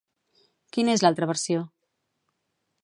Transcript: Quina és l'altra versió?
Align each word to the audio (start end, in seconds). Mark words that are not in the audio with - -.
Quina 0.77 0.95
és 0.95 1.03
l'altra 1.05 1.29
versió? 1.33 1.63